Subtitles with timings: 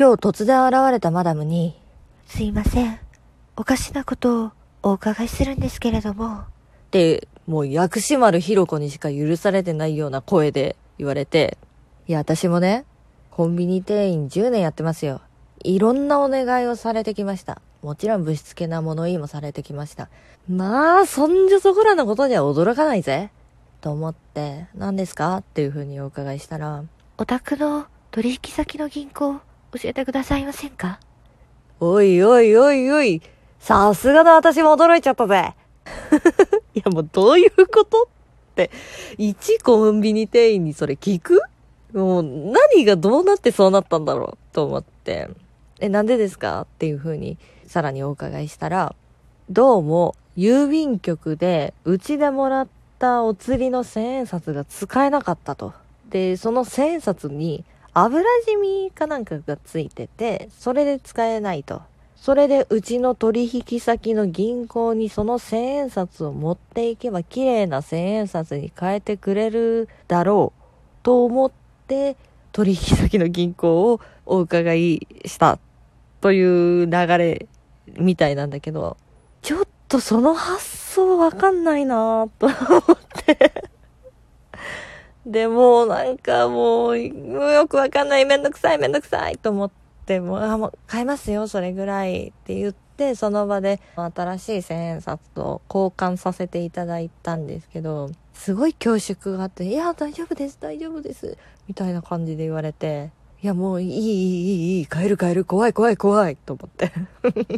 [0.00, 1.78] 今日突然現れたマダムに、
[2.26, 2.98] すいません。
[3.54, 6.38] おかしなことをお伺いするんですけれども。
[6.38, 6.44] っ
[6.90, 11.58] て、もう薬師丸ひろ子にしか許されてないような声で言われて、
[12.08, 12.86] いや、私もね、
[13.30, 15.20] コンビニ店員10年やってますよ。
[15.64, 17.60] いろんなお願いをされてきました。
[17.82, 20.08] もちろん物質系な物言いもされてきました。
[20.48, 23.30] まあ、そんじょそこらのことには驚かないぜ。
[23.82, 25.36] と思って、何ですか？
[25.36, 26.84] っていうふうにお伺いしたら、
[27.18, 29.40] お宅の取引先の銀行
[29.72, 30.98] 教えてくださいませんか？
[31.80, 33.22] おいおいおいおい、
[33.58, 35.54] さすがの私も驚いちゃったぜ。
[36.74, 38.70] いやもうどういうことって、
[39.16, 41.40] 一コンビニ店員にそれ聞く？
[41.92, 45.28] もう何がどうなってそうなったんだろうと思って、
[45.80, 46.62] え、なんでですか？
[46.62, 48.94] っていうふうにさらにお伺いしたら、
[49.48, 55.72] どうも郵便局でうちでもらったお釣りの千円札が使えなかったと。
[56.10, 57.64] で、その千円札に
[57.94, 61.82] 油染みかなんかがついてて、それで使えないと。
[62.16, 70.62] それでうちの取引先の銀行にその千円札を持っていけば綺麗な千円札に変えてくれるだろう
[71.02, 71.52] と思っ
[71.88, 72.16] て
[72.52, 75.58] 取引先の銀行をお伺いした
[76.20, 77.46] という流れ
[77.96, 78.98] みたいなんだけど、
[79.40, 82.98] ちょっとその発想わかんないなぁと思っ。
[85.26, 89.70] で、もうなんかもう、よくわかんない、めんどくさい、めんどくさいと思っ
[90.06, 101.36] て、もう、あ、もう買いますよ、それぐらいって言って、その場で新しい千円札と交換させていただいたんですけど、すごい恐縮があって、いや、大丈夫です、大丈夫です、
[101.68, 103.10] みたいな感じで言われて、
[103.42, 106.92] いや、もういい、いい、いい、いい、買える、買える、怖い、怖い、怖い、と思って。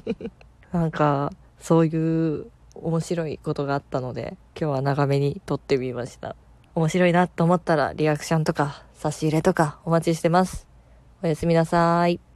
[0.72, 6.34] なんか、そういう面白いことがあったので、今日は長めに撮ってみました。
[6.74, 10.66] 面白いなと思ったらリアクションとか差し入れとかお待ちしてます。
[11.22, 12.31] おやすみなさい。